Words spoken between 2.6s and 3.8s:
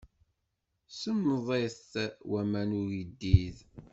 n uyeddid.